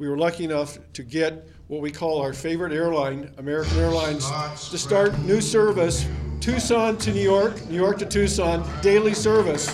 we 0.00 0.08
were 0.08 0.16
lucky 0.16 0.44
enough 0.44 0.78
to 0.94 1.02
get 1.02 1.46
what 1.68 1.82
we 1.82 1.90
call 1.90 2.22
our 2.22 2.32
favorite 2.32 2.72
airline, 2.72 3.30
American 3.36 3.76
Airlines, 3.76 4.26
to 4.70 4.78
start 4.78 5.16
new 5.20 5.42
service 5.42 6.08
Tucson 6.40 6.96
to 6.96 7.12
New 7.12 7.20
York, 7.20 7.62
New 7.68 7.76
York 7.76 7.98
to 7.98 8.06
Tucson, 8.06 8.66
daily 8.80 9.12
service. 9.12 9.66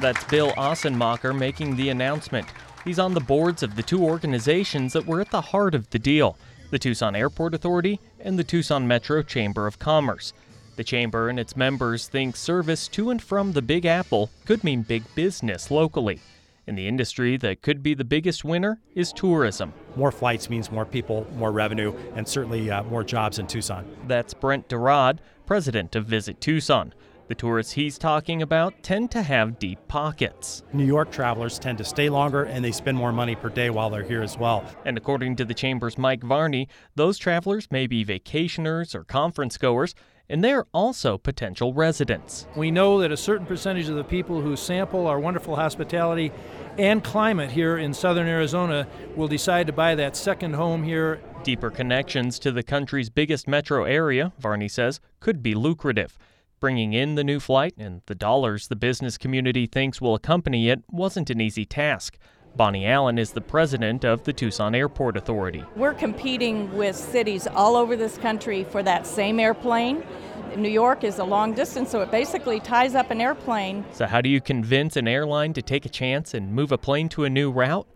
That's 0.00 0.24
Bill 0.24 0.50
Assenmacher 0.52 1.38
making 1.38 1.76
the 1.76 1.90
announcement. 1.90 2.48
He's 2.86 2.98
on 2.98 3.12
the 3.12 3.20
boards 3.20 3.62
of 3.62 3.76
the 3.76 3.82
two 3.82 4.02
organizations 4.02 4.94
that 4.94 5.06
were 5.06 5.20
at 5.20 5.30
the 5.30 5.42
heart 5.42 5.74
of 5.74 5.90
the 5.90 5.98
deal 5.98 6.38
the 6.70 6.78
Tucson 6.78 7.14
Airport 7.14 7.54
Authority 7.54 8.00
and 8.18 8.38
the 8.38 8.44
Tucson 8.44 8.88
Metro 8.88 9.22
Chamber 9.22 9.66
of 9.66 9.78
Commerce. 9.78 10.32
The 10.76 10.84
Chamber 10.84 11.28
and 11.28 11.38
its 11.38 11.54
members 11.54 12.08
think 12.08 12.34
service 12.34 12.88
to 12.88 13.10
and 13.10 13.22
from 13.22 13.52
the 13.52 13.62
Big 13.62 13.84
Apple 13.84 14.30
could 14.46 14.64
mean 14.64 14.82
big 14.82 15.04
business 15.14 15.70
locally. 15.70 16.20
In 16.66 16.74
the 16.74 16.88
industry 16.88 17.36
that 17.36 17.62
could 17.62 17.80
be 17.80 17.94
the 17.94 18.04
biggest 18.04 18.44
winner 18.44 18.80
is 18.96 19.12
tourism. 19.12 19.72
More 19.94 20.10
flights 20.10 20.50
means 20.50 20.72
more 20.72 20.84
people, 20.84 21.24
more 21.36 21.52
revenue, 21.52 21.94
and 22.16 22.26
certainly 22.26 22.68
uh, 22.70 22.82
more 22.84 23.04
jobs 23.04 23.38
in 23.38 23.46
Tucson. 23.46 23.86
That's 24.08 24.34
Brent 24.34 24.68
DeRaad, 24.68 25.18
president 25.46 25.94
of 25.94 26.06
Visit 26.06 26.40
Tucson. 26.40 26.92
The 27.28 27.36
tourists 27.36 27.72
he's 27.72 27.98
talking 27.98 28.42
about 28.42 28.82
tend 28.82 29.12
to 29.12 29.22
have 29.22 29.60
deep 29.60 29.78
pockets. 29.86 30.64
New 30.72 30.84
York 30.84 31.12
travelers 31.12 31.58
tend 31.58 31.78
to 31.78 31.84
stay 31.84 32.08
longer 32.08 32.44
and 32.44 32.64
they 32.64 32.72
spend 32.72 32.96
more 32.96 33.12
money 33.12 33.36
per 33.36 33.48
day 33.48 33.70
while 33.70 33.90
they're 33.90 34.02
here 34.02 34.22
as 34.22 34.36
well. 34.36 34.64
And 34.84 34.96
according 34.96 35.36
to 35.36 35.44
the 35.44 35.54
Chamber's 35.54 35.98
Mike 35.98 36.22
Varney, 36.22 36.68
those 36.96 37.16
travelers 37.18 37.68
may 37.70 37.86
be 37.86 38.04
vacationers 38.04 38.94
or 38.94 39.04
conference 39.04 39.56
goers, 39.56 39.94
and 40.28 40.42
they're 40.42 40.66
also 40.72 41.18
potential 41.18 41.72
residents. 41.72 42.46
We 42.56 42.70
know 42.70 43.00
that 43.00 43.12
a 43.12 43.16
certain 43.16 43.46
percentage 43.46 43.88
of 43.88 43.96
the 43.96 44.04
people 44.04 44.40
who 44.40 44.56
sample 44.56 45.06
our 45.06 45.20
wonderful 45.20 45.56
hospitality 45.56 46.32
and 46.78 47.02
climate 47.02 47.50
here 47.50 47.78
in 47.78 47.94
southern 47.94 48.26
Arizona 48.26 48.86
will 49.14 49.28
decide 49.28 49.66
to 49.66 49.72
buy 49.72 49.94
that 49.94 50.16
second 50.16 50.54
home 50.54 50.82
here. 50.82 51.20
Deeper 51.42 51.70
connections 51.70 52.38
to 52.40 52.52
the 52.52 52.62
country's 52.62 53.08
biggest 53.08 53.46
metro 53.48 53.84
area, 53.84 54.32
Varney 54.38 54.68
says, 54.68 55.00
could 55.20 55.42
be 55.42 55.54
lucrative. 55.54 56.18
Bringing 56.58 56.92
in 56.92 57.14
the 57.14 57.24
new 57.24 57.38
flight 57.38 57.74
and 57.78 58.02
the 58.06 58.14
dollars 58.14 58.68
the 58.68 58.76
business 58.76 59.18
community 59.18 59.66
thinks 59.66 60.00
will 60.00 60.14
accompany 60.14 60.70
it 60.70 60.82
wasn't 60.90 61.30
an 61.30 61.40
easy 61.40 61.64
task. 61.64 62.18
Bonnie 62.56 62.86
Allen 62.86 63.18
is 63.18 63.32
the 63.32 63.40
president 63.42 64.02
of 64.02 64.24
the 64.24 64.32
Tucson 64.32 64.74
Airport 64.74 65.18
Authority. 65.18 65.62
We're 65.76 65.92
competing 65.92 66.74
with 66.74 66.96
cities 66.96 67.46
all 67.46 67.76
over 67.76 67.96
this 67.96 68.16
country 68.16 68.64
for 68.64 68.82
that 68.82 69.06
same 69.06 69.38
airplane. 69.38 70.02
New 70.56 70.70
York 70.70 71.04
is 71.04 71.18
a 71.18 71.24
long 71.24 71.52
distance, 71.52 71.90
so 71.90 72.00
it 72.00 72.10
basically 72.10 72.60
ties 72.60 72.94
up 72.94 73.10
an 73.10 73.20
airplane. 73.20 73.84
So, 73.92 74.06
how 74.06 74.22
do 74.22 74.30
you 74.30 74.40
convince 74.40 74.96
an 74.96 75.06
airline 75.06 75.52
to 75.52 75.60
take 75.60 75.84
a 75.84 75.90
chance 75.90 76.32
and 76.32 76.50
move 76.50 76.72
a 76.72 76.78
plane 76.78 77.10
to 77.10 77.24
a 77.24 77.30
new 77.30 77.50
route? 77.50 77.86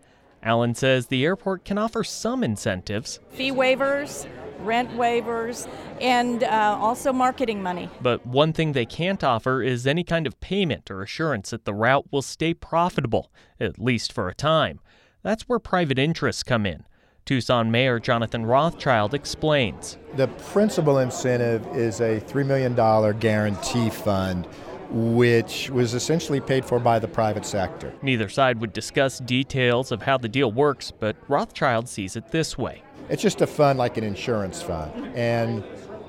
Allen 0.42 0.74
says 0.74 1.06
the 1.06 1.24
airport 1.24 1.64
can 1.64 1.78
offer 1.78 2.04
some 2.04 2.44
incentives 2.44 3.18
fee 3.30 3.52
waivers, 3.52 4.26
rent 4.64 4.90
waivers, 4.92 5.68
and 6.00 6.44
uh, 6.44 6.76
also 6.80 7.12
marketing 7.12 7.62
money. 7.62 7.88
But 8.00 8.26
one 8.26 8.52
thing 8.52 8.72
they 8.72 8.86
can't 8.86 9.22
offer 9.22 9.62
is 9.62 9.86
any 9.86 10.04
kind 10.04 10.26
of 10.26 10.40
payment 10.40 10.90
or 10.90 11.02
assurance 11.02 11.50
that 11.50 11.64
the 11.64 11.74
route 11.74 12.06
will 12.12 12.22
stay 12.22 12.54
profitable, 12.54 13.30
at 13.58 13.78
least 13.78 14.12
for 14.12 14.28
a 14.28 14.34
time. 14.34 14.80
That's 15.22 15.42
where 15.42 15.58
private 15.58 15.98
interests 15.98 16.42
come 16.42 16.66
in. 16.66 16.84
Tucson 17.26 17.70
Mayor 17.70 18.00
Jonathan 18.00 18.44
Rothschild 18.46 19.14
explains. 19.14 19.98
The 20.16 20.26
principal 20.26 20.98
incentive 20.98 21.66
is 21.76 22.00
a 22.00 22.20
$3 22.20 22.46
million 22.46 22.74
guarantee 23.18 23.90
fund 23.90 24.48
which 24.90 25.70
was 25.70 25.94
essentially 25.94 26.40
paid 26.40 26.64
for 26.64 26.78
by 26.78 26.98
the 26.98 27.08
private 27.08 27.46
sector. 27.46 27.92
Neither 28.02 28.28
side 28.28 28.60
would 28.60 28.72
discuss 28.72 29.18
details 29.20 29.92
of 29.92 30.02
how 30.02 30.18
the 30.18 30.28
deal 30.28 30.50
works, 30.50 30.90
but 30.90 31.16
Rothschild 31.28 31.88
sees 31.88 32.16
it 32.16 32.30
this 32.30 32.58
way. 32.58 32.82
It's 33.08 33.22
just 33.22 33.40
a 33.40 33.46
fund 33.46 33.78
like 33.78 33.96
an 33.96 34.04
insurance 34.04 34.62
fund, 34.62 35.12
and 35.16 35.64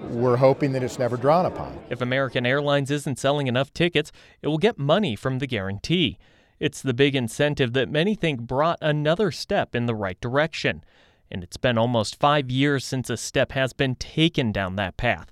we're 0.10 0.38
hoping 0.38 0.72
that 0.72 0.84
it's 0.84 1.00
never 1.00 1.18
drawn 1.18 1.46
upon. 1.46 1.80
If 1.90 2.02
American 2.02 2.46
Airlines 2.46 2.92
isn't 2.92 3.20
selling 3.20 3.48
enough 3.48 3.74
tickets, 3.74 4.12
it 4.42 4.48
will 4.48 4.58
get 4.58 4.78
money 4.78 5.16
from 5.16 5.40
the 5.40 5.48
guarantee. 5.48 6.18
It's 6.60 6.82
the 6.82 6.94
big 6.94 7.16
incentive 7.16 7.74
that 7.74 7.90
many 7.90 8.16
think 8.16 8.42
brought 8.42 8.78
another 8.82 9.32
step 9.32 9.76
in 9.76 9.88
the 9.88 9.96
right 9.96 10.20
direction. 10.22 10.84
And 11.32 11.44
it's 11.44 11.58
been 11.58 11.78
almost 11.78 12.20
five 12.20 12.52
years 12.52 12.84
since 12.86 13.10
a 13.10 13.18
step 13.18 13.54
has 13.54 13.74
been 13.74 13.96
taken 13.96 14.52
down 14.52 14.76
that 14.76 14.98
path. 14.98 15.32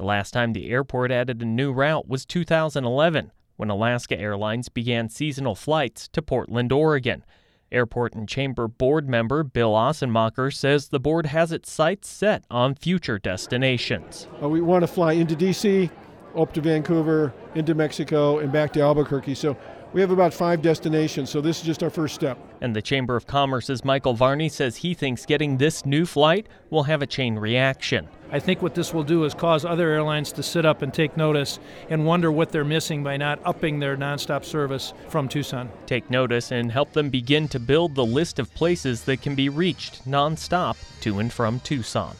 The 0.00 0.06
last 0.06 0.30
time 0.30 0.54
the 0.54 0.70
airport 0.70 1.10
added 1.12 1.42
a 1.42 1.44
new 1.44 1.72
route 1.72 2.08
was 2.08 2.24
2011, 2.24 3.32
when 3.56 3.68
Alaska 3.68 4.18
Airlines 4.18 4.70
began 4.70 5.10
seasonal 5.10 5.54
flights 5.54 6.08
to 6.08 6.22
Portland, 6.22 6.72
Oregon. 6.72 7.22
Airport 7.70 8.14
and 8.14 8.26
Chamber 8.26 8.66
board 8.66 9.10
member 9.10 9.42
Bill 9.44 9.72
Assenmacher 9.72 10.50
says 10.54 10.88
the 10.88 10.98
board 10.98 11.26
has 11.26 11.52
its 11.52 11.70
sights 11.70 12.08
set 12.08 12.44
on 12.50 12.76
future 12.76 13.18
destinations. 13.18 14.26
Uh, 14.42 14.48
we 14.48 14.62
want 14.62 14.84
to 14.84 14.86
fly 14.86 15.12
into 15.12 15.36
D.C., 15.36 15.90
up 16.36 16.52
to 16.54 16.60
Vancouver, 16.60 17.32
into 17.54 17.74
Mexico, 17.74 18.38
and 18.38 18.52
back 18.52 18.72
to 18.74 18.80
Albuquerque. 18.80 19.34
So 19.34 19.56
we 19.92 20.00
have 20.00 20.12
about 20.12 20.32
five 20.32 20.62
destinations, 20.62 21.30
so 21.30 21.40
this 21.40 21.58
is 21.58 21.64
just 21.64 21.82
our 21.82 21.90
first 21.90 22.14
step. 22.14 22.38
And 22.60 22.76
the 22.76 22.82
Chamber 22.82 23.16
of 23.16 23.26
Commerce's 23.26 23.84
Michael 23.84 24.14
Varney 24.14 24.48
says 24.48 24.76
he 24.76 24.94
thinks 24.94 25.26
getting 25.26 25.56
this 25.56 25.84
new 25.84 26.06
flight 26.06 26.46
will 26.70 26.84
have 26.84 27.02
a 27.02 27.06
chain 27.06 27.36
reaction. 27.36 28.06
I 28.30 28.38
think 28.38 28.62
what 28.62 28.76
this 28.76 28.94
will 28.94 29.02
do 29.02 29.24
is 29.24 29.34
cause 29.34 29.64
other 29.64 29.90
airlines 29.90 30.30
to 30.32 30.44
sit 30.44 30.64
up 30.64 30.82
and 30.82 30.94
take 30.94 31.16
notice 31.16 31.58
and 31.88 32.06
wonder 32.06 32.30
what 32.30 32.50
they're 32.50 32.64
missing 32.64 33.02
by 33.02 33.16
not 33.16 33.40
upping 33.44 33.80
their 33.80 33.96
nonstop 33.96 34.44
service 34.44 34.92
from 35.08 35.28
Tucson. 35.28 35.68
Take 35.86 36.08
notice 36.08 36.52
and 36.52 36.70
help 36.70 36.92
them 36.92 37.10
begin 37.10 37.48
to 37.48 37.58
build 37.58 37.96
the 37.96 38.06
list 38.06 38.38
of 38.38 38.54
places 38.54 39.02
that 39.04 39.22
can 39.22 39.34
be 39.34 39.48
reached 39.48 40.08
nonstop 40.08 40.76
to 41.00 41.18
and 41.18 41.32
from 41.32 41.58
Tucson. 41.60 42.14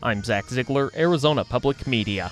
I'm 0.00 0.22
Zach 0.22 0.44
Ziegler, 0.48 0.92
Arizona 0.94 1.44
Public 1.44 1.88
Media. 1.88 2.30